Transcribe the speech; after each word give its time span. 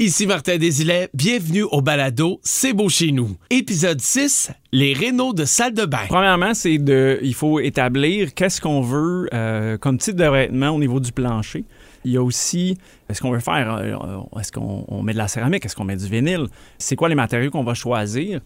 Ici 0.00 0.26
Martin 0.26 0.58
Desilets, 0.58 1.08
bienvenue 1.14 1.62
au 1.62 1.80
balado 1.80 2.40
C'est 2.42 2.72
beau 2.72 2.88
chez 2.88 3.12
nous. 3.12 3.36
Épisode 3.48 4.00
6, 4.00 4.50
les 4.72 4.92
rénaux 4.92 5.32
de 5.32 5.44
salle 5.44 5.72
de 5.72 5.84
bain. 5.84 6.06
Premièrement, 6.08 6.52
c'est 6.52 6.78
de, 6.78 7.20
il 7.22 7.32
faut 7.32 7.60
établir 7.60 8.34
qu'est-ce 8.34 8.60
qu'on 8.60 8.80
veut 8.80 9.28
euh, 9.32 9.78
comme 9.78 9.98
type 9.98 10.16
de 10.16 10.24
vêtement 10.24 10.70
au 10.70 10.80
niveau 10.80 10.98
du 10.98 11.12
plancher. 11.12 11.64
Il 12.04 12.10
y 12.10 12.16
a 12.16 12.22
aussi, 12.24 12.76
est-ce 13.08 13.22
qu'on 13.22 13.30
veut 13.30 13.38
faire, 13.38 13.72
euh, 13.72 14.40
est-ce 14.40 14.50
qu'on 14.50 14.84
on 14.88 15.04
met 15.04 15.12
de 15.12 15.18
la 15.18 15.28
céramique, 15.28 15.64
est-ce 15.64 15.76
qu'on 15.76 15.84
met 15.84 15.94
du 15.94 16.08
vinyle, 16.08 16.48
c'est 16.76 16.96
quoi 16.96 17.08
les 17.08 17.14
matériaux 17.14 17.52
qu'on 17.52 17.62
va 17.62 17.74
choisir 17.74 18.40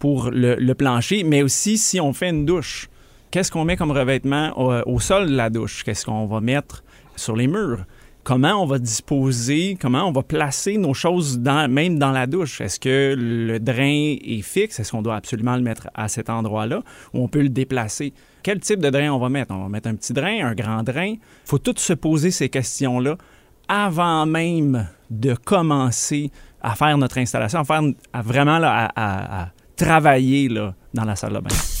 pour 0.00 0.32
le, 0.32 0.72
plancher, 0.72 1.22
mais 1.22 1.42
aussi 1.42 1.78
si 1.78 2.00
on 2.00 2.12
fait 2.12 2.30
une 2.30 2.44
douche, 2.44 2.88
qu'est-ce 3.30 3.52
qu'on 3.52 3.64
met 3.64 3.76
comme 3.76 3.92
revêtement 3.92 4.52
au 4.58 4.98
sol 4.98 5.30
de 5.30 5.36
la 5.36 5.48
douche, 5.48 5.84
qu'est-ce 5.84 6.04
qu'on 6.04 6.26
va 6.26 6.40
mettre 6.40 6.82
sur 7.14 7.36
les 7.36 7.46
murs? 7.46 7.84
Comment 8.28 8.62
on 8.62 8.66
va 8.66 8.78
disposer, 8.78 9.78
comment 9.80 10.06
on 10.06 10.12
va 10.12 10.22
placer 10.22 10.76
nos 10.76 10.92
choses 10.92 11.38
même 11.38 11.98
dans 11.98 12.10
la 12.10 12.26
douche? 12.26 12.60
Est-ce 12.60 12.78
que 12.78 13.14
le 13.16 13.58
drain 13.58 14.16
est 14.22 14.42
fixe? 14.42 14.78
Est-ce 14.78 14.92
qu'on 14.92 15.00
doit 15.00 15.16
absolument 15.16 15.56
le 15.56 15.62
mettre 15.62 15.88
à 15.94 16.08
cet 16.08 16.28
endroit-là? 16.28 16.82
Ou 17.14 17.22
on 17.22 17.28
peut 17.28 17.40
le 17.40 17.48
déplacer? 17.48 18.12
Quel 18.42 18.60
type 18.60 18.80
de 18.80 18.90
drain 18.90 19.08
on 19.12 19.18
va 19.18 19.30
mettre? 19.30 19.54
On 19.54 19.62
va 19.62 19.68
mettre 19.70 19.88
un 19.88 19.94
petit 19.94 20.12
drain, 20.12 20.46
un 20.46 20.54
grand 20.54 20.82
drain. 20.82 21.14
Il 21.14 21.18
faut 21.46 21.56
tout 21.56 21.72
se 21.78 21.94
poser 21.94 22.30
ces 22.30 22.50
questions-là 22.50 23.16
avant 23.66 24.26
même 24.26 24.86
de 25.08 25.32
commencer 25.32 26.30
à 26.60 26.74
faire 26.74 26.98
notre 26.98 27.16
installation, 27.16 27.60
à, 27.60 27.64
faire, 27.64 27.80
à 28.12 28.20
vraiment 28.20 28.60
travailler 29.74 30.50
dans 30.92 31.04
la 31.04 31.16
salle 31.16 31.32
de 31.32 31.38
bain. 31.38 31.77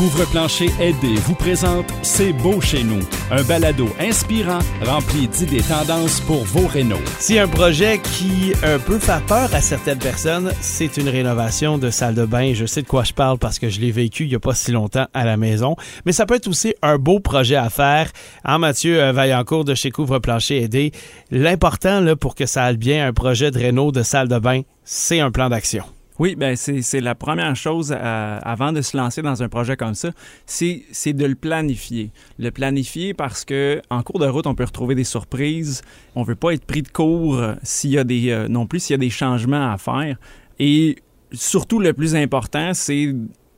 Couvre-plancher 0.00 0.70
aidé 0.80 1.12
vous 1.26 1.34
présente 1.34 1.84
C'est 2.00 2.32
beau 2.32 2.58
chez 2.62 2.84
nous, 2.84 3.00
un 3.30 3.42
balado 3.42 3.86
inspirant 4.00 4.60
rempli 4.82 5.28
d'idées 5.28 5.60
tendances 5.60 6.20
pour 6.20 6.42
vos 6.44 6.66
rénaux. 6.66 7.02
Si 7.18 7.38
un 7.38 7.46
projet 7.46 8.00
qui 8.02 8.54
un 8.64 8.78
peu 8.78 8.98
fait 8.98 9.22
peur 9.26 9.54
à 9.54 9.60
certaines 9.60 9.98
personnes, 9.98 10.52
c'est 10.62 10.96
une 10.96 11.10
rénovation 11.10 11.76
de 11.76 11.90
salle 11.90 12.14
de 12.14 12.24
bain. 12.24 12.54
Je 12.54 12.64
sais 12.64 12.80
de 12.80 12.86
quoi 12.86 13.04
je 13.04 13.12
parle 13.12 13.36
parce 13.36 13.58
que 13.58 13.68
je 13.68 13.78
l'ai 13.78 13.90
vécu 13.90 14.24
il 14.24 14.32
y 14.32 14.34
a 14.34 14.40
pas 14.40 14.54
si 14.54 14.72
longtemps 14.72 15.06
à 15.12 15.26
la 15.26 15.36
maison, 15.36 15.76
mais 16.06 16.12
ça 16.12 16.24
peut 16.24 16.36
être 16.36 16.48
aussi 16.48 16.74
un 16.80 16.96
beau 16.96 17.20
projet 17.20 17.56
à 17.56 17.68
faire. 17.68 18.10
En 18.42 18.58
Mathieu 18.58 19.02
euh, 19.02 19.12
Vaillancourt 19.12 19.66
de 19.66 19.74
chez 19.74 19.90
Couvre-plancher 19.90 20.62
aidé, 20.62 20.92
l'important 21.30 22.16
pour 22.18 22.34
que 22.34 22.46
ça 22.46 22.64
aille 22.64 22.78
bien 22.78 23.06
un 23.06 23.12
projet 23.12 23.50
de 23.50 23.58
réno 23.58 23.92
de 23.92 24.02
salle 24.02 24.28
de 24.28 24.38
bain, 24.38 24.62
c'est 24.82 25.20
un 25.20 25.30
plan 25.30 25.50
d'action. 25.50 25.84
Oui, 26.20 26.34
ben 26.36 26.54
c'est 26.54 27.00
la 27.00 27.14
première 27.14 27.56
chose 27.56 27.96
euh, 27.98 28.38
avant 28.42 28.72
de 28.72 28.82
se 28.82 28.94
lancer 28.94 29.22
dans 29.22 29.42
un 29.42 29.48
projet 29.48 29.78
comme 29.78 29.94
ça, 29.94 30.10
c'est 30.44 31.14
de 31.14 31.24
le 31.24 31.34
planifier. 31.34 32.10
Le 32.38 32.50
planifier 32.50 33.14
parce 33.14 33.46
que 33.46 33.80
en 33.88 34.02
cours 34.02 34.18
de 34.18 34.26
route, 34.26 34.46
on 34.46 34.54
peut 34.54 34.64
retrouver 34.64 34.94
des 34.94 35.04
surprises. 35.04 35.80
On 36.14 36.22
veut 36.22 36.34
pas 36.34 36.52
être 36.52 36.66
pris 36.66 36.82
de 36.82 36.90
court 36.90 37.40
s'il 37.62 37.92
y 37.92 37.98
a 37.98 38.04
des 38.04 38.32
euh, 38.32 38.48
non 38.48 38.66
plus 38.66 38.80
s'il 38.80 38.92
y 38.92 38.94
a 38.94 38.98
des 38.98 39.08
changements 39.08 39.72
à 39.72 39.78
faire. 39.78 40.18
Et 40.58 40.96
surtout, 41.32 41.80
le 41.80 41.94
plus 41.94 42.14
important, 42.14 42.74
c'est 42.74 43.14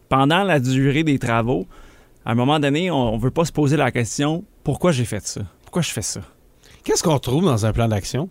pendant 0.09 0.45
la 0.45 0.61
durée 0.61 1.03
des 1.03 1.19
travaux. 1.19 1.67
À 2.25 2.31
un 2.31 2.35
moment 2.37 2.61
donné, 2.61 2.93
on, 2.93 3.15
on 3.15 3.19
veut 3.19 3.33
pas 3.33 3.45
se 3.45 3.51
poser 3.51 3.77
la 3.77 3.91
question 3.91 4.45
pourquoi 4.63 4.93
j'ai 4.93 5.05
fait 5.05 5.27
ça, 5.27 5.41
pourquoi 5.63 5.83
je 5.83 5.91
fais 5.91 6.01
ça? 6.01 6.21
Qu'est-ce 6.85 7.03
qu'on 7.03 7.19
trouve 7.19 7.45
dans 7.45 7.67
un 7.67 7.73
plan 7.73 7.89
d'action? 7.89 8.31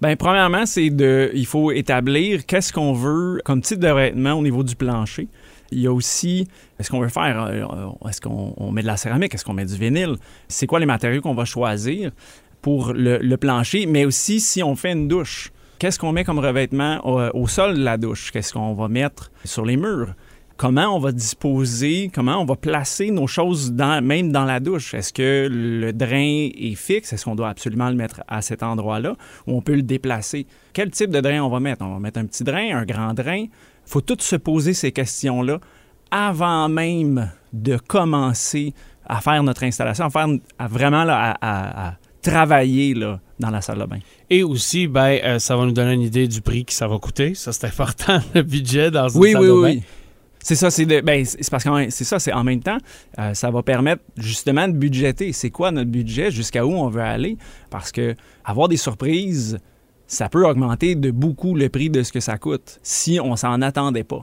Bien, 0.00 0.16
premièrement, 0.16 0.66
c'est 0.66 0.90
de, 0.90 1.30
il 1.34 1.46
faut 1.46 1.70
établir 1.72 2.46
qu'est-ce 2.46 2.72
qu'on 2.72 2.92
veut 2.92 3.40
comme 3.44 3.60
type 3.60 3.80
de 3.80 3.88
vêtement 3.88 4.32
au 4.34 4.42
niveau 4.42 4.62
du 4.62 4.76
plancher. 4.76 5.28
Il 5.72 5.80
y 5.80 5.86
a 5.86 5.92
aussi, 5.92 6.48
est-ce 6.78 6.90
qu'on 6.90 7.00
veut 7.00 7.08
faire, 7.08 7.44
euh, 7.44 8.08
est-ce 8.08 8.20
qu'on 8.20 8.54
on 8.56 8.72
met 8.72 8.82
de 8.82 8.86
la 8.86 8.96
céramique, 8.96 9.34
est-ce 9.34 9.44
qu'on 9.44 9.52
met 9.52 9.66
du 9.66 9.76
vinyle, 9.76 10.16
c'est 10.48 10.66
quoi 10.66 10.80
les 10.80 10.86
matériaux 10.86 11.20
qu'on 11.20 11.34
va 11.34 11.44
choisir 11.44 12.10
pour 12.60 12.92
le, 12.92 13.36
plancher, 13.36 13.86
mais 13.86 14.04
aussi 14.04 14.40
si 14.40 14.62
on 14.62 14.76
fait 14.76 14.92
une 14.92 15.08
douche. 15.08 15.52
Qu'est-ce 15.78 15.98
qu'on 15.98 16.12
met 16.12 16.24
comme 16.24 16.40
revêtement 16.40 17.00
au, 17.06 17.42
au 17.42 17.46
sol 17.46 17.78
de 17.78 17.82
la 17.82 17.96
douche? 17.96 18.32
Qu'est-ce 18.32 18.52
qu'on 18.52 18.74
va 18.74 18.88
mettre 18.88 19.30
sur 19.44 19.64
les 19.64 19.76
murs? 19.76 20.14
Comment 20.60 20.94
on 20.94 20.98
va 20.98 21.10
disposer, 21.10 22.10
comment 22.14 22.36
on 22.36 22.44
va 22.44 22.54
placer 22.54 23.10
nos 23.10 23.26
choses 23.26 23.72
dans, 23.72 24.04
même 24.04 24.30
dans 24.30 24.44
la 24.44 24.60
douche? 24.60 24.92
Est-ce 24.92 25.10
que 25.10 25.48
le 25.50 25.90
drain 25.94 26.50
est 26.54 26.74
fixe? 26.74 27.14
Est-ce 27.14 27.24
qu'on 27.24 27.34
doit 27.34 27.48
absolument 27.48 27.88
le 27.88 27.94
mettre 27.94 28.20
à 28.28 28.42
cet 28.42 28.62
endroit-là 28.62 29.16
ou 29.46 29.56
on 29.56 29.62
peut 29.62 29.74
le 29.74 29.80
déplacer? 29.80 30.46
Quel 30.74 30.90
type 30.90 31.08
de 31.08 31.20
drain 31.22 31.40
on 31.40 31.48
va 31.48 31.60
mettre? 31.60 31.82
On 31.82 31.94
va 31.94 31.98
mettre 31.98 32.20
un 32.20 32.26
petit 32.26 32.44
drain, 32.44 32.76
un 32.76 32.84
grand 32.84 33.14
drain. 33.14 33.38
Il 33.38 33.48
faut 33.86 34.02
tout 34.02 34.18
se 34.20 34.36
poser 34.36 34.74
ces 34.74 34.92
questions-là 34.92 35.60
avant 36.10 36.68
même 36.68 37.30
de 37.54 37.78
commencer 37.78 38.74
à 39.06 39.22
faire 39.22 39.42
notre 39.42 39.64
installation, 39.64 40.04
à, 40.04 40.10
faire, 40.10 40.28
à 40.58 40.68
vraiment 40.68 41.04
là, 41.04 41.38
à, 41.40 41.88
à, 41.88 41.94
travailler 42.20 42.92
là, 42.92 43.18
dans 43.38 43.48
la 43.48 43.62
salle 43.62 43.78
de 43.78 43.86
bain. 43.86 44.00
Et 44.28 44.42
aussi, 44.42 44.88
ben, 44.88 45.18
euh, 45.24 45.38
ça 45.38 45.56
va 45.56 45.64
nous 45.64 45.72
donner 45.72 45.94
une 45.94 46.02
idée 46.02 46.28
du 46.28 46.42
prix 46.42 46.66
que 46.66 46.74
ça 46.74 46.86
va 46.86 46.98
coûter. 46.98 47.34
Ça, 47.34 47.50
c'est 47.50 47.66
important, 47.66 48.20
le 48.34 48.42
budget 48.42 48.90
dans 48.90 49.08
une 49.08 49.20
oui, 49.22 49.32
salle 49.32 49.40
oui, 49.40 49.48
de 49.48 49.52
bain. 49.54 49.68
Oui. 49.78 49.82
C'est 50.42 50.54
ça, 50.54 50.70
c'est 50.70 50.86
ben, 50.86 51.24
parce 51.50 51.64
que 51.64 51.90
c'est 51.90 52.04
ça, 52.04 52.18
c'est 52.18 52.32
en 52.32 52.44
même 52.44 52.62
temps, 52.62 52.78
euh, 53.18 53.34
ça 53.34 53.50
va 53.50 53.62
permettre 53.62 54.02
justement 54.16 54.68
de 54.68 54.72
budgéter. 54.72 55.32
C'est 55.32 55.50
quoi 55.50 55.70
notre 55.70 55.90
budget, 55.90 56.30
jusqu'à 56.30 56.64
où 56.64 56.72
on 56.72 56.88
veut 56.88 57.02
aller, 57.02 57.36
parce 57.68 57.92
que 57.92 58.14
avoir 58.44 58.68
des 58.68 58.78
surprises, 58.78 59.58
ça 60.06 60.28
peut 60.28 60.46
augmenter 60.46 60.94
de 60.94 61.10
beaucoup 61.10 61.54
le 61.54 61.68
prix 61.68 61.90
de 61.90 62.02
ce 62.02 62.12
que 62.12 62.20
ça 62.20 62.38
coûte 62.38 62.80
si 62.82 63.20
on 63.22 63.36
s'en 63.36 63.60
attendait 63.62 64.04
pas. 64.04 64.22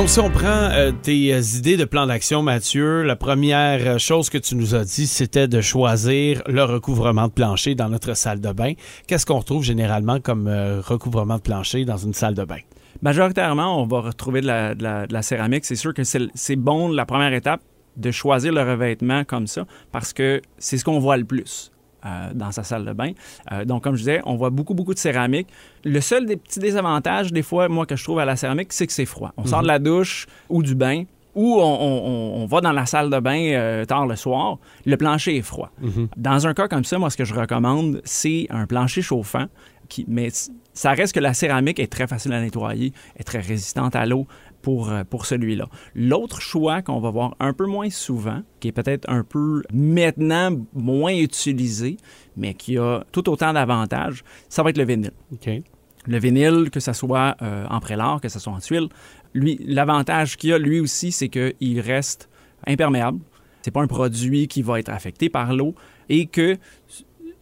Donc, 0.00 0.08
si 0.08 0.18
on 0.18 0.30
prend 0.30 0.46
euh, 0.46 0.92
tes 0.92 1.34
euh, 1.34 1.42
idées 1.58 1.76
de 1.76 1.84
plan 1.84 2.06
d'action, 2.06 2.42
Mathieu, 2.42 3.02
la 3.02 3.16
première 3.16 3.86
euh, 3.86 3.98
chose 3.98 4.30
que 4.30 4.38
tu 4.38 4.54
nous 4.54 4.74
as 4.74 4.86
dit, 4.86 5.06
c'était 5.06 5.46
de 5.46 5.60
choisir 5.60 6.42
le 6.46 6.64
recouvrement 6.64 7.26
de 7.26 7.32
plancher 7.32 7.74
dans 7.74 7.90
notre 7.90 8.14
salle 8.14 8.40
de 8.40 8.50
bain. 8.50 8.72
Qu'est-ce 9.06 9.26
qu'on 9.26 9.40
retrouve 9.40 9.62
généralement 9.62 10.18
comme 10.18 10.48
recouvrement 10.48 11.36
de 11.36 11.42
plancher 11.42 11.84
dans 11.84 11.98
une 11.98 12.14
salle 12.14 12.32
de 12.32 12.44
bain? 12.44 12.60
Majoritairement, 13.02 13.78
on 13.78 13.86
va 13.86 14.00
retrouver 14.00 14.40
de 14.40 14.46
la, 14.46 14.74
de 14.74 14.82
la, 14.82 15.06
de 15.06 15.12
la 15.12 15.20
céramique. 15.20 15.66
C'est 15.66 15.76
sûr 15.76 15.92
que 15.92 16.02
c'est 16.02 16.56
bon, 16.56 16.88
la 16.88 17.04
première 17.04 17.34
étape, 17.34 17.60
de 17.98 18.10
choisir 18.10 18.54
le 18.54 18.62
revêtement 18.62 19.24
comme 19.24 19.46
ça, 19.46 19.66
parce 19.92 20.14
que 20.14 20.40
c'est 20.56 20.78
ce 20.78 20.84
qu'on 20.86 20.98
voit 20.98 21.18
le 21.18 21.24
plus. 21.26 21.72
Euh, 22.06 22.30
dans 22.32 22.50
sa 22.50 22.62
salle 22.62 22.86
de 22.86 22.94
bain. 22.94 23.12
Euh, 23.52 23.66
donc, 23.66 23.84
comme 23.84 23.94
je 23.94 24.00
disais, 24.00 24.22
on 24.24 24.34
voit 24.36 24.48
beaucoup, 24.48 24.72
beaucoup 24.72 24.94
de 24.94 24.98
céramique. 24.98 25.48
Le 25.84 26.00
seul 26.00 26.24
des 26.24 26.38
petits 26.38 26.58
désavantages, 26.58 27.30
des 27.30 27.42
fois, 27.42 27.68
moi, 27.68 27.84
que 27.84 27.94
je 27.94 28.02
trouve 28.02 28.20
à 28.20 28.24
la 28.24 28.36
céramique, 28.36 28.72
c'est 28.72 28.86
que 28.86 28.92
c'est 28.94 29.04
froid. 29.04 29.32
On 29.36 29.42
mm 29.42 29.44
-hmm. 29.44 29.48
sort 29.50 29.62
de 29.62 29.66
la 29.66 29.78
douche 29.78 30.26
ou 30.48 30.62
du 30.62 30.74
bain, 30.74 31.04
ou 31.34 31.58
on, 31.60 31.62
on, 31.62 32.42
on, 32.42 32.46
va 32.46 32.62
dans 32.62 32.72
la 32.72 32.86
salle 32.86 33.10
de 33.10 33.20
bain 33.20 33.42
euh, 33.52 33.84
tard 33.84 34.06
le 34.06 34.16
soir, 34.16 34.56
le 34.86 34.96
plancher 34.96 35.36
est 35.36 35.42
froid. 35.42 35.70
Mm 35.80 35.88
-hmm. 35.88 36.08
Dans 36.16 36.46
un 36.46 36.54
cas 36.54 36.68
comme 36.68 36.84
ça, 36.84 36.98
moi, 36.98 37.10
ce 37.10 37.18
que 37.18 37.26
je 37.26 37.34
recommande, 37.34 38.00
c'est 38.04 38.46
un 38.48 38.66
plancher 38.66 39.02
chauffant, 39.02 39.46
qui, 39.90 40.06
mais 40.08 40.28
ça 40.72 40.90
reste 40.92 41.12
que 41.16 41.20
la 41.20 41.34
céramique 41.34 41.78
est 41.84 41.92
très 41.96 42.06
facile 42.06 42.32
à 42.32 42.40
nettoyer, 42.40 42.92
est 43.20 43.24
très 43.24 43.40
résistante 43.40 43.94
à 43.94 44.06
l'eau 44.06 44.26
pour, 44.62 44.92
pour 45.08 45.26
celui-là. 45.26 45.68
L'autre 45.94 46.40
choix 46.40 46.82
qu'on 46.82 47.00
va 47.00 47.10
voir 47.10 47.36
un 47.40 47.52
peu 47.52 47.66
moins 47.66 47.90
souvent, 47.90 48.42
qui 48.60 48.68
est 48.68 48.72
peut-être 48.72 49.08
un 49.08 49.24
peu 49.24 49.62
maintenant 49.72 50.50
moins 50.74 51.14
utilisé, 51.14 51.96
mais 52.36 52.54
qui 52.54 52.78
a 52.78 53.04
tout 53.12 53.28
autant 53.28 53.52
d'avantages, 53.52 54.24
ça 54.48 54.62
va 54.62 54.70
être 54.70 54.78
le 54.78 54.84
vinyle. 54.84 55.12
Okay. 55.34 55.62
Le 56.06 56.18
vinyle, 56.18 56.70
que 56.70 56.80
ce 56.80 56.92
soit 56.92 57.36
euh, 57.42 57.66
en 57.68 57.80
prélat, 57.80 58.18
que 58.22 58.28
ce 58.28 58.38
soit 58.38 58.52
en 58.52 58.58
tuile, 58.58 58.88
lui, 59.34 59.60
l'avantage 59.64 60.36
qu'il 60.36 60.52
a, 60.52 60.58
lui 60.58 60.80
aussi, 60.80 61.12
c'est 61.12 61.28
qu'il 61.28 61.80
reste 61.80 62.28
imperméable. 62.66 63.20
C'est 63.62 63.70
pas 63.70 63.82
un 63.82 63.86
produit 63.86 64.48
qui 64.48 64.62
va 64.62 64.80
être 64.80 64.88
affecté 64.88 65.28
par 65.28 65.52
l'eau 65.52 65.74
et 66.08 66.26
que 66.26 66.56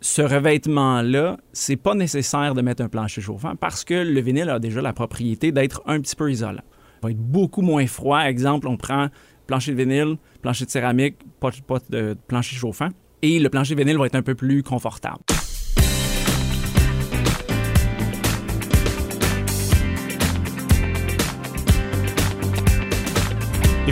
ce 0.01 0.23
revêtement-là, 0.23 1.39
c'est 1.53 1.77
pas 1.77 1.95
nécessaire 1.95 2.55
de 2.55 2.62
mettre 2.62 2.83
un 2.83 2.89
plancher 2.89 3.21
chauffant 3.21 3.55
parce 3.57 3.84
que 3.84 3.95
le 3.95 4.21
vinyle 4.21 4.51
a 4.51 4.59
déjà 4.59 4.83
la 4.83 4.92
propriété 4.92 5.53
d'être 5.53 5.83
un 5.87 6.01
petit 6.01 6.16
peu 6.16 6.31
isolant. 6.31 6.63
Va 7.03 7.10
être 7.10 7.18
beaucoup 7.18 7.62
moins 7.62 7.86
froid. 7.86 8.21
Exemple, 8.21 8.68
on 8.68 8.77
prend 8.77 9.09
plancher 9.47 9.72
de 9.72 9.77
vinyle, 9.77 10.16
plancher 10.42 10.65
de 10.66 10.71
céramique, 10.71 11.16
pas 11.41 11.50
de 11.91 12.16
plancher 12.27 12.56
chauffant, 12.56 12.89
et 13.22 13.39
le 13.39 13.48
plancher 13.48 13.74
de 13.74 13.80
vinyle 13.80 13.98
va 13.98 14.06
être 14.06 14.15
un 14.15 14.22
peu 14.22 14.34
plus 14.34 14.62
confortable. 14.62 15.21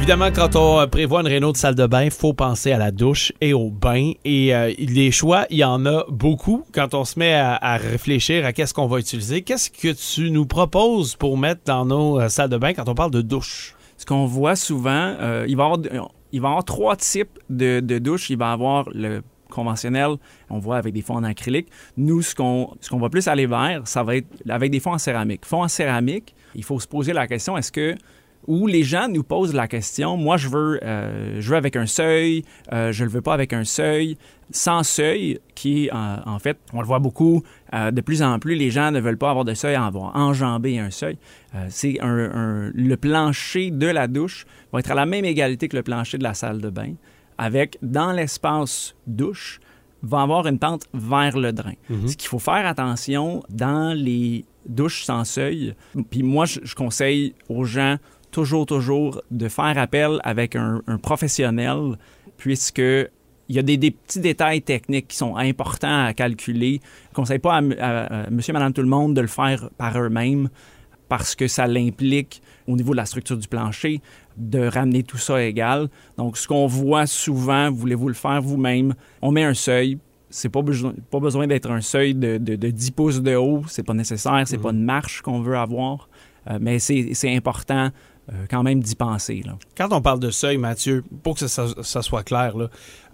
Évidemment, 0.06 0.30
quand 0.32 0.54
on 0.54 0.86
prévoit 0.86 1.22
une 1.22 1.26
réno 1.26 1.50
de 1.50 1.56
salle 1.56 1.74
de 1.74 1.84
bain, 1.84 2.10
faut 2.10 2.32
penser 2.32 2.70
à 2.70 2.78
la 2.78 2.92
douche 2.92 3.32
et 3.40 3.52
au 3.52 3.70
bain. 3.70 4.12
Et 4.24 4.54
euh, 4.54 4.72
les 4.78 5.10
choix, 5.10 5.46
il 5.50 5.56
y 5.56 5.64
en 5.64 5.84
a 5.84 6.04
beaucoup. 6.08 6.64
Quand 6.72 6.94
on 6.94 7.04
se 7.04 7.18
met 7.18 7.34
à, 7.34 7.76
réfléchir 7.76 8.46
à 8.46 8.52
qu'est-ce 8.52 8.72
qu'on 8.72 8.86
va 8.86 9.00
utiliser, 9.00 9.42
qu'est-ce 9.42 9.68
que 9.68 9.88
tu 9.92 10.30
nous 10.30 10.46
proposes 10.46 11.16
pour 11.16 11.36
mettre 11.36 11.62
dans 11.64 11.84
nos 11.84 12.20
euh, 12.20 12.28
salles 12.28 12.50
de 12.50 12.56
bain 12.56 12.72
quand 12.72 12.88
on 12.88 12.94
parle 12.94 13.10
de 13.10 13.20
douche? 13.20 13.74
Ce 13.98 14.06
qu'on 14.06 14.26
voit 14.26 14.54
souvent, 14.54 15.16
euh, 15.20 15.44
il, 15.48 15.56
va 15.56 15.72
y 16.32 16.36
avoir 16.36 16.64
trois 16.64 16.94
types 16.94 17.40
de, 17.50 17.80
douches. 17.98 18.30
Il 18.30 18.38
va 18.38 18.50
y 18.50 18.52
avoir 18.52 18.88
le 18.94 19.22
conventionnels, 19.50 20.18
on 20.50 20.60
voit 20.60 20.76
avec 20.76 20.94
des 20.94 21.02
fonds 21.02 21.16
en 21.16 21.24
acrylique. 21.24 21.66
Nous, 21.96 22.22
ce 22.22 22.36
qu'on 22.36 22.74
ce 22.80 22.90
qu'on 22.90 23.00
va 23.00 23.08
plus 23.08 23.26
aller 23.26 23.46
vers, 23.46 23.82
ça 23.86 24.04
va 24.04 24.14
être 24.14 24.28
avec 24.48 24.70
des 24.70 24.78
fonds 24.78 24.92
en 24.92 24.98
céramique. 24.98 25.44
Fonds 25.44 25.64
en 25.64 25.68
céramique, 25.68 26.32
il 26.54 26.62
faut 26.62 26.78
se 26.78 26.86
poser 26.86 27.12
la 27.12 27.26
question, 27.26 27.56
est-ce 27.56 27.72
que 27.72 27.96
où 28.46 28.66
les 28.66 28.82
gens 28.82 29.08
nous 29.08 29.22
posent 29.22 29.54
la 29.54 29.68
question, 29.68 30.16
moi 30.16 30.36
je 30.36 30.48
veux, 30.48 30.80
euh, 30.82 31.40
je 31.40 31.50
veux 31.50 31.56
avec 31.56 31.76
un 31.76 31.86
seuil, 31.86 32.44
euh, 32.72 32.92
je 32.92 33.02
ne 33.02 33.08
le 33.08 33.12
veux 33.12 33.22
pas 33.22 33.34
avec 33.34 33.52
un 33.52 33.64
seuil, 33.64 34.16
sans 34.50 34.84
seuil, 34.84 35.40
qui 35.54 35.90
en 35.92 36.38
fait, 36.38 36.58
on 36.72 36.80
le 36.80 36.86
voit 36.86 37.00
beaucoup, 37.00 37.42
euh, 37.74 37.90
de 37.90 38.00
plus 38.00 38.22
en 38.22 38.38
plus, 38.38 38.54
les 38.54 38.70
gens 38.70 38.92
ne 38.92 39.00
veulent 39.00 39.18
pas 39.18 39.30
avoir 39.30 39.44
de 39.44 39.54
seuil, 39.54 39.74
avoir 39.74 40.14
enjambé 40.16 40.78
un 40.78 40.90
seuil. 40.90 41.18
c'est 41.68 42.00
un, 42.00 42.70
le 42.72 42.94
plancher 42.96 43.70
de 43.70 43.86
la 43.86 44.06
douche 44.06 44.46
va 44.72 44.78
être 44.78 44.90
à 44.90 44.94
la 44.94 45.06
même 45.06 45.24
égalité 45.24 45.68
que 45.68 45.76
le 45.76 45.82
plancher 45.82 46.18
de 46.18 46.22
la 46.22 46.34
salle 46.34 46.60
de 46.60 46.70
bain, 46.70 46.94
avec 47.38 47.78
dans 47.82 48.12
l'espace 48.12 48.94
douche, 49.06 49.60
va 50.02 50.22
avoir 50.22 50.46
une 50.46 50.58
pente 50.58 50.84
vers 50.94 51.36
le 51.36 51.52
drain. 51.52 51.72
Mm-hmm. 51.90 52.08
Ce 52.08 52.16
qu'il 52.16 52.28
faut 52.28 52.38
faire 52.38 52.66
attention 52.66 53.42
dans 53.48 53.96
les 53.96 54.44
douches 54.68 55.04
sans 55.04 55.24
seuil, 55.24 55.74
puis 56.10 56.22
moi 56.22 56.44
je 56.46 56.74
conseille 56.74 57.34
aux 57.48 57.64
gens 57.64 57.96
toujours, 58.36 58.66
toujours 58.66 59.22
de 59.30 59.48
faire 59.48 59.78
appel 59.78 60.20
avec 60.22 60.56
un, 60.56 60.82
professionnel, 61.00 61.96
puisque 62.36 62.78
il 62.78 63.56
y 63.56 63.58
a 63.58 63.62
des, 63.62 63.78
petits 63.90 64.20
détails 64.20 64.60
techniques 64.60 65.08
qui 65.08 65.16
sont 65.16 65.36
importants 65.36 66.04
à 66.04 66.12
calculer. 66.12 66.82
Je 66.82 67.10
ne 67.12 67.14
conseille 67.14 67.38
pas 67.38 67.56
à, 67.56 68.30
monsieur, 68.30 68.52
madame, 68.52 68.74
tout 68.74 68.82
le 68.82 68.88
monde 68.88 69.14
de 69.14 69.22
le 69.22 69.26
faire 69.26 69.70
par 69.78 69.98
eux-mêmes 69.98 70.50
parce 71.08 71.34
que 71.34 71.48
ça 71.48 71.66
l'implique 71.66 72.42
au 72.66 72.76
niveau 72.76 72.92
de 72.92 72.98
la 72.98 73.06
structure 73.06 73.38
du 73.38 73.48
plancher 73.48 74.02
de 74.36 74.66
ramener 74.66 75.02
tout 75.02 75.16
ça 75.16 75.42
égal. 75.42 75.88
Donc, 76.18 76.36
ce 76.36 76.46
qu'on 76.46 76.66
voit 76.66 77.06
souvent, 77.06 77.70
voulez-vous 77.70 78.08
le 78.08 78.14
faire 78.14 78.42
vous-même? 78.42 78.92
On 79.22 79.30
met 79.32 79.44
un 79.44 79.54
seuil. 79.54 79.96
C'est 80.28 80.50
pas 80.50 80.60
besoin, 80.60 80.92
pas 81.10 81.20
besoin 81.20 81.46
d'être 81.46 81.70
un 81.70 81.80
seuil 81.80 82.14
de, 82.14 82.36
10 82.36 82.90
pouces 82.90 83.22
de 83.22 83.34
haut. 83.34 83.62
C'est 83.66 83.84
pas 83.84 83.94
nécessaire. 83.94 84.42
C'est 84.44 84.58
pas 84.58 84.72
mhm. 84.72 84.80
une 84.80 84.84
marche 84.84 85.22
qu'on 85.22 85.40
veut 85.40 85.56
avoir. 85.56 86.10
Euh, 86.50 86.58
mais 86.60 86.78
c'est 86.78 87.34
important 87.34 87.90
quand 88.50 88.62
même 88.62 88.80
d'y 88.80 88.94
penser. 88.94 89.42
Quand 89.76 89.92
on 89.92 90.00
parle 90.00 90.20
de 90.20 90.30
seuil, 90.30 90.56
Mathieu, 90.56 91.04
pour 91.22 91.36
que 91.36 91.46
ça, 91.46 92.02
soit 92.02 92.22
clair, 92.22 92.54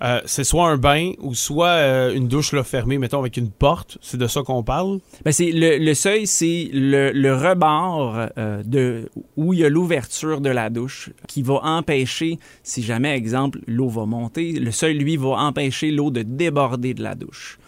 euh, 0.02 0.20
c'est 0.24 0.44
soit 0.44 0.68
un 0.68 0.76
bain 0.76 1.12
ou 1.20 1.34
soit 1.34 1.68
euh, 1.68 2.14
une 2.14 2.28
douche 2.28 2.52
là, 2.52 2.64
fermée, 2.64 2.98
mettons, 2.98 3.18
avec 3.18 3.36
une 3.36 3.50
porte. 3.50 3.98
C'est 4.00 4.16
de 4.16 4.26
ça 4.26 4.42
qu'on 4.42 4.62
parle? 4.62 5.00
Ben, 5.24 5.32
c'est 5.32 5.50
le, 5.52 5.94
seuil, 5.94 6.26
c'est 6.26 6.70
le, 6.72 7.34
rebord 7.34 8.28
de, 8.36 9.10
où 9.36 9.52
il 9.52 9.60
y 9.60 9.64
a 9.64 9.68
l'ouverture 9.68 10.40
de 10.40 10.50
la 10.50 10.70
douche 10.70 11.10
qui 11.28 11.42
va 11.42 11.60
empêcher, 11.62 12.38
si 12.62 12.82
jamais, 12.82 13.16
exemple, 13.16 13.60
l'eau 13.66 13.88
va 13.88 14.06
monter, 14.06 14.52
le 14.52 14.70
seuil, 14.70 14.94
lui, 14.94 15.16
va 15.16 15.30
empêcher 15.30 15.90
l'eau 15.90 16.10
de 16.10 16.22
déborder 16.22 16.94
de 16.94 17.02
la 17.02 17.14
douche. 17.14 17.58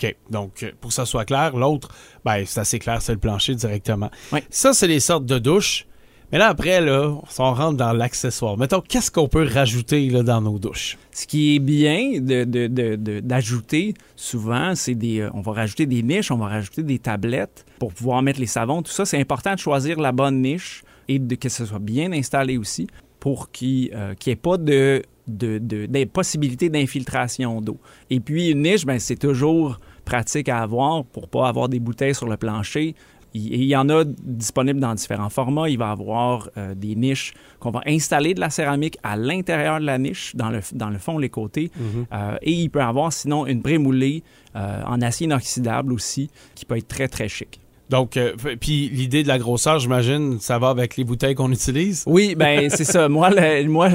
OK. 0.00 0.16
Donc, 0.30 0.72
pour 0.80 0.88
que 0.88 0.94
ça 0.94 1.06
soit 1.06 1.24
clair, 1.24 1.56
l'autre, 1.56 1.88
ben, 2.24 2.44
c'est 2.46 2.60
assez 2.60 2.78
clair, 2.78 3.02
c'est 3.02 3.12
le 3.12 3.18
plancher 3.18 3.54
directement. 3.54 4.10
Ça, 4.50 4.72
c'est 4.72 4.86
les 4.86 5.00
sortes 5.00 5.26
de 5.26 5.38
douches. 5.38 5.86
Mais 6.32 6.38
là, 6.38 6.48
après, 6.48 6.80
là, 6.80 7.16
on 7.38 7.54
rentre 7.54 7.76
dans 7.76 7.92
l'accessoire. 7.92 8.56
Mettons, 8.56 8.80
qu'est-ce 8.80 9.10
qu'on 9.10 9.26
peut 9.26 9.48
rajouter 9.52 10.08
là, 10.10 10.22
dans 10.22 10.40
nos 10.40 10.58
douches? 10.60 10.96
Ce 11.10 11.26
qui 11.26 11.56
est 11.56 11.58
bien 11.58 12.20
d'ajouter, 12.20 13.94
souvent, 14.14 14.74
c'est 14.76 14.94
des. 14.94 15.20
Euh, 15.20 15.30
on 15.34 15.40
va 15.40 15.52
rajouter 15.52 15.86
des 15.86 16.02
niches, 16.02 16.30
on 16.30 16.36
va 16.36 16.46
rajouter 16.46 16.84
des 16.84 17.00
tablettes 17.00 17.66
pour 17.80 17.92
pouvoir 17.92 18.22
mettre 18.22 18.38
les 18.38 18.46
savons. 18.46 18.82
Tout 18.82 18.92
ça, 18.92 19.04
c'est 19.04 19.18
important 19.18 19.54
de 19.54 19.58
choisir 19.58 19.98
la 19.98 20.12
bonne 20.12 20.40
niche 20.40 20.84
et 21.08 21.18
de, 21.18 21.34
que 21.34 21.48
ce 21.48 21.66
soit 21.66 21.80
bien 21.80 22.12
installé 22.12 22.58
aussi 22.58 22.86
pour 23.18 23.50
qu'il 23.50 23.90
euh, 23.94 24.14
n'y 24.24 24.32
ait 24.32 24.36
pas 24.36 24.56
de, 24.56 25.02
de, 25.26 25.58
de 25.58 26.68
d'infiltration 26.68 27.60
d'eau. 27.60 27.78
Et 28.08 28.20
puis, 28.20 28.50
une 28.50 28.62
niche, 28.62 28.86
ben, 28.86 29.00
c'est 29.00 29.18
toujours 29.18 29.80
pratique 30.04 30.48
à 30.48 30.58
avoir 30.58 31.04
pour 31.04 31.28
pas 31.28 31.48
avoir 31.48 31.68
des 31.68 31.80
bouteilles 31.80 32.14
sur 32.14 32.28
le 32.28 32.36
plancher. 32.36 32.94
Il, 33.32 33.64
y 33.64 33.76
en 33.76 33.88
a 33.88 34.04
disponibles 34.04 34.80
dans 34.80 34.94
différents 34.94 35.30
formats. 35.30 35.68
Il 35.68 35.78
va 35.78 35.88
y 35.88 35.92
avoir 35.92 36.50
euh, 36.56 36.74
des 36.74 36.96
niches 36.96 37.34
qu'on 37.60 37.70
va 37.70 37.80
installer 37.86 38.34
de 38.34 38.40
la 38.40 38.50
céramique 38.50 38.98
à 39.02 39.16
l'intérieur 39.16 39.78
de 39.80 39.86
la 39.86 39.98
niche, 39.98 40.34
dans 40.34 40.50
le, 40.50 40.60
dans 40.72 40.90
le 40.90 40.98
fond, 40.98 41.18
les 41.18 41.28
côtés. 41.28 41.70
Mhm. 41.76 42.06
Euh, 42.12 42.36
et 42.42 42.52
il 42.52 42.70
peut 42.70 42.80
y 42.80 42.82
avoir 42.82 43.12
sinon 43.12 43.46
une 43.46 43.62
prémoulée 43.62 44.22
euh, 44.56 44.82
en 44.84 45.00
acier 45.00 45.26
inoxydable 45.26 45.92
aussi, 45.92 46.30
qui 46.54 46.64
peut 46.64 46.76
être 46.76 46.88
très, 46.88 47.08
très 47.08 47.28
chic. 47.28 47.60
Donc, 47.90 48.16
euh, 48.16 48.34
puis 48.60 48.88
l'idée 48.88 49.24
de 49.24 49.28
la 49.28 49.38
grosseur, 49.38 49.80
j'imagine, 49.80 50.38
ça 50.38 50.60
va 50.60 50.68
avec 50.68 50.96
les 50.96 51.02
bouteilles 51.02 51.34
qu'on 51.34 51.50
utilise? 51.50 52.04
Oui, 52.06 52.36
ben 52.36 52.70
c'est 52.70 52.84
ça. 52.84 53.08
Moi, 53.08 53.30
moi, 53.66 53.88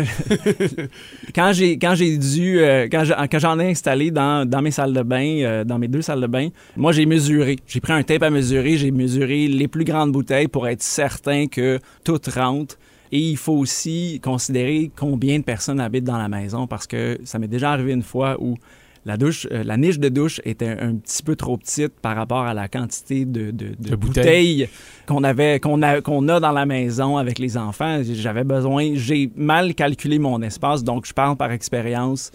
quand 1.35 1.53
j'ai 1.53 1.79
quand 1.79 1.95
j'ai 1.95 2.17
dû 2.17 2.59
euh, 2.59 2.89
quand 2.91 3.39
j'en 3.39 3.59
ai 3.59 3.69
installé 3.69 4.11
dans, 4.11 4.47
dans, 4.47 4.61
mes 4.61 4.71
salles 4.71 4.91
de 4.91 5.01
bain, 5.01 5.39
euh, 5.43 5.63
dans 5.63 5.79
mes 5.79 5.87
deux 5.87 6.01
salles 6.01 6.19
de 6.19 6.27
bain, 6.27 6.49
moi 6.75 6.91
j'ai 6.91 7.05
mesuré. 7.05 7.55
J'ai 7.67 7.79
pris 7.79 7.93
un 7.93 8.03
tape 8.03 8.23
à 8.23 8.29
mesurer, 8.29 8.75
j'ai 8.75 8.91
mesuré 8.91 9.47
les 9.47 9.69
plus 9.69 9.85
grandes 9.85 10.11
bouteilles 10.11 10.49
pour 10.49 10.67
être 10.67 10.83
certain 10.83 11.47
que 11.47 11.79
tout 12.03 12.19
rentre. 12.35 12.75
Et 13.13 13.19
il 13.19 13.37
faut 13.37 13.53
aussi 13.53 14.19
considérer 14.21 14.91
combien 14.93 15.39
de 15.39 15.43
personnes 15.43 15.79
habitent 15.79 16.03
dans 16.03 16.17
la 16.17 16.27
maison 16.27 16.67
parce 16.67 16.85
que 16.85 17.17
ça 17.23 17.39
m'est 17.39 17.47
déjà 17.47 17.71
arrivé 17.71 17.93
une 17.93 18.03
fois 18.03 18.35
où 18.41 18.57
la 19.05 19.17
douche, 19.17 19.47
euh, 19.51 19.63
la 19.63 19.77
niche 19.77 19.99
de 19.99 20.09
douche 20.09 20.41
était 20.45 20.67
un, 20.67 20.95
petit 20.95 21.21
peu 21.21 21.35
trop 21.35 21.57
petite 21.57 21.93
par 22.01 22.15
rapport 22.15 22.41
à 22.41 22.55
la 22.55 22.67
quantité 22.67 23.25
de, 23.25 23.51
bouteilles, 23.95 24.67
qu'on 25.05 25.23
avait, 25.23 25.59
qu'on 25.59 25.83
a, 25.83 26.01
qu'on 26.01 26.27
a 26.27 26.39
dans 26.39 26.51
la 26.51 26.65
maison 26.65 27.17
avec 27.17 27.37
les 27.37 27.55
enfants. 27.55 28.01
J'avais 28.03 28.43
besoin, 28.43 28.93
j'ai 28.95 29.29
mal 29.35 29.75
calculé 29.75 30.17
mon 30.17 30.41
espace, 30.41 30.83
donc 30.83 31.05
je 31.05 31.13
parle 31.13 31.37
par 31.37 31.51
expérience. 31.51 32.31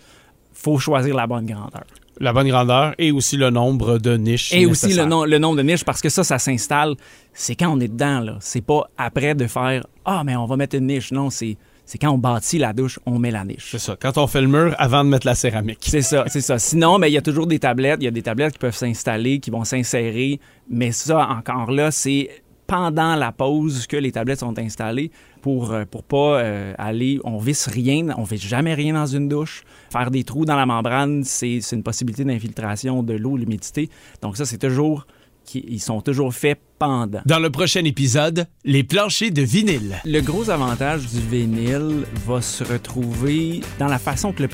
Faut 0.52 0.78
choisir 0.78 1.16
la 1.16 1.26
bonne 1.26 1.46
grandeur. 1.46 1.84
La 2.20 2.32
bonne 2.32 2.48
grandeur 2.48 2.94
et 2.98 3.10
aussi 3.10 3.36
le 3.36 3.50
nombre 3.50 3.98
de 3.98 4.16
niches. 4.16 4.52
Et 4.52 4.66
aussi 4.66 4.92
le, 4.92 5.26
le, 5.26 5.38
nombre 5.38 5.56
de 5.56 5.62
niches, 5.62 5.84
parce 5.84 6.00
que 6.00 6.08
ça, 6.08 6.22
ça 6.22 6.38
s'installe. 6.38 6.94
C'est 7.32 7.56
quand 7.56 7.70
on 7.70 7.80
est 7.80 7.88
dedans, 7.88 8.20
là. 8.20 8.36
C'est 8.40 8.60
pas 8.60 8.88
après 8.96 9.34
de 9.34 9.46
faire 9.46 9.86
Ah, 10.04 10.22
mais 10.24 10.36
on 10.36 10.44
va 10.46 10.56
mettre 10.56 10.76
une 10.76 10.86
niche. 10.86 11.10
Non, 11.12 11.30
c'est 11.30 11.56
c'est 11.90 11.98
quand 11.98 12.12
on 12.12 12.18
bâtit 12.18 12.58
la 12.58 12.72
douche, 12.72 13.00
on 13.04 13.18
met 13.18 13.32
la 13.32 13.44
niche. 13.44 13.72
C'est 13.72 13.80
ça. 13.80 13.96
Quand 14.00 14.16
on 14.16 14.28
fait 14.28 14.40
le 14.40 14.46
mur 14.46 14.76
avant 14.78 15.02
de 15.02 15.08
mettre 15.08 15.26
la 15.26 15.34
céramique. 15.34 15.80
C'est 15.82 16.02
ça, 16.02 16.22
c'est 16.28 16.40
ça. 16.40 16.56
Sinon, 16.60 16.98
mais 16.98 17.10
il 17.10 17.14
y 17.14 17.16
a 17.16 17.20
toujours 17.20 17.48
des 17.48 17.58
tablettes. 17.58 17.98
Il 18.00 18.04
y 18.04 18.06
a 18.06 18.12
des 18.12 18.22
tablettes 18.22 18.52
qui 18.52 18.60
peuvent 18.60 18.76
s'installer, 18.76 19.40
qui 19.40 19.50
vont 19.50 19.64
s'insérer. 19.64 20.38
Mais 20.68 20.92
ça, 20.92 21.28
encore 21.28 21.72
là, 21.72 21.90
c'est 21.90 22.30
pendant 22.68 23.16
la 23.16 23.32
pause 23.32 23.88
que 23.88 23.96
les 23.96 24.12
tablettes 24.12 24.38
sont 24.38 24.56
installées 24.56 25.10
pour 25.42 25.72
euh, 25.72 25.84
pour 25.84 26.04
pas 26.04 26.38
euh, 26.38 26.74
aller 26.78 27.18
on 27.24 27.38
visse 27.38 27.66
rien 27.66 28.14
on 28.16 28.22
visse 28.22 28.46
jamais 28.46 28.74
rien 28.74 28.94
dans 28.94 29.06
une 29.06 29.28
douche 29.28 29.64
faire 29.90 30.12
des 30.12 30.22
trous 30.22 30.44
dans 30.44 30.54
la 30.54 30.66
membrane 30.66 31.24
c'est 31.24 31.58
une 31.72 31.82
possibilité 31.82 32.22
d'infiltration 32.22 33.02
de 33.02 33.14
l'eau 33.14 33.36
l'humidité 33.36 33.90
donc 34.22 34.36
ça 34.36 34.44
c'est 34.44 34.58
toujours 34.58 35.08
ils 35.54 35.80
sont 35.80 36.00
toujours 36.00 36.32
faits 36.34 36.58
pendant. 36.78 37.20
Dans 37.26 37.38
le 37.38 37.50
prochain 37.50 37.84
épisode, 37.84 38.46
les 38.64 38.82
planchers 38.82 39.30
de 39.30 39.42
vinyle. 39.42 40.00
Le 40.04 40.20
gros 40.20 40.50
avantage 40.50 41.06
du 41.06 41.20
vinyle 41.20 42.04
va 42.26 42.40
se 42.40 42.64
retrouver 42.64 43.60
dans 43.78 43.86
la 43.86 43.98
façon 43.98 44.32
que 44.32 44.42
le, 44.42 44.48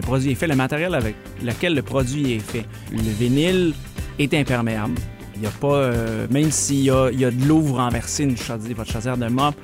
produit 0.00 0.32
est 0.32 0.34
fait, 0.34 0.46
le 0.46 0.56
matériel 0.56 0.94
avec 0.94 1.16
lequel 1.42 1.74
le 1.74 1.82
produit 1.82 2.32
est 2.32 2.38
fait. 2.40 2.66
Le 2.92 3.10
vinyle 3.10 3.74
est 4.18 4.34
imperméable. 4.34 4.94
Il 5.36 5.42
y 5.42 5.46
a 5.46 5.50
pas, 5.50 5.74
euh, 5.74 6.26
même 6.30 6.50
s'il 6.50 6.84
y 6.84 6.90
a, 6.90 7.10
de 7.10 7.48
l'eau, 7.48 7.60
vous 7.60 7.74
renversez 7.74 8.24
une 8.24 8.36
chaudière, 8.36 8.76
votre 8.76 8.92
chaudière 8.92 9.16
de 9.16 9.26
mop, 9.28 9.54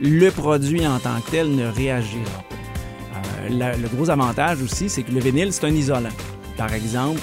le 0.00 0.28
produit 0.30 0.86
en 0.86 0.98
tant 0.98 1.20
que 1.22 1.30
tel 1.30 1.54
ne 1.54 1.66
réagira 1.66 2.24
pas. 2.24 3.50
Euh, 3.50 3.74
le 3.76 3.88
gros 3.88 4.10
avantage 4.10 4.62
aussi, 4.62 4.88
c'est 4.88 5.02
que 5.02 5.12
le 5.12 5.20
vinyle, 5.20 5.52
c'est 5.52 5.66
un 5.66 5.74
isolant. 5.74 6.10
Par 6.56 6.72
exemple, 6.72 7.20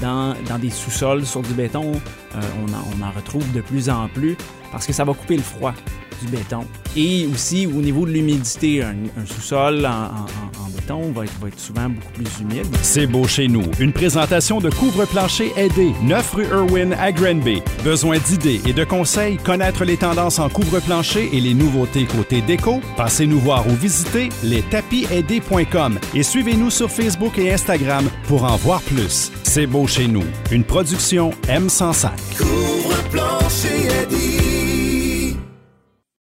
dans, 0.00 0.34
des 0.58 0.70
sous-sols 0.70 1.26
sur 1.26 1.42
du 1.42 1.52
béton. 1.52 1.92
Euh, 2.34 2.40
on, 2.66 3.02
en, 3.02 3.10
retrouve 3.10 3.50
de 3.52 3.60
plus 3.60 3.88
en 3.88 4.08
plus 4.08 4.36
parce 4.72 4.86
que 4.86 4.92
ça 4.92 5.04
va 5.04 5.14
couper 5.14 5.36
le 5.36 5.42
froid 5.42 5.74
du 6.22 6.28
béton. 6.28 6.64
Et 6.96 7.26
aussi, 7.26 7.66
au 7.66 7.80
niveau 7.80 8.06
de 8.06 8.12
l'humidité, 8.12 8.82
un, 8.82 8.94
sous-sol 9.26 9.86
en, 9.86 10.63
béton 10.84 11.12
va 11.12 11.24
être, 11.24 11.38
va 11.40 11.48
être, 11.48 11.58
souvent 11.58 11.88
beaucoup 11.88 12.12
plus 12.12 12.40
humide. 12.40 12.66
C'est 12.82 13.06
beau 13.06 13.26
chez 13.26 13.48
nous. 13.48 13.64
Une 13.78 13.92
présentation 13.92 14.60
de 14.60 14.70
couvre-plancher 14.70 15.52
aidé, 15.56 15.92
9 16.02 16.34
rue 16.34 16.44
Irwin 16.44 16.94
à 16.94 17.12
Granby. 17.12 17.62
Besoin 17.82 18.18
d'idées 18.18 18.60
et 18.66 18.72
de 18.72 18.84
conseils, 18.84 19.36
connaître 19.38 19.84
les 19.84 19.96
tendances 19.96 20.38
en 20.38 20.48
couvre-plancher 20.48 21.30
et 21.32 21.40
les 21.40 21.54
nouveautés 21.54 22.04
côté 22.04 22.40
déco? 22.42 22.80
Passez 22.96 23.26
nous 23.26 23.40
voir 23.40 23.66
ou 23.66 23.74
visitez 23.74 24.28
lestapisaidés.com 24.42 25.98
et 26.14 26.22
suivez-nous 26.22 26.70
sur 26.70 26.90
Facebook 26.90 27.38
et 27.38 27.52
Instagram 27.52 28.08
pour 28.28 28.44
en 28.44 28.56
voir 28.56 28.80
plus. 28.82 29.32
C'est 29.42 29.66
beau 29.66 29.86
chez 29.86 30.08
nous. 30.08 30.24
Une 30.50 30.64
production 30.64 31.30
M105. 31.48 32.73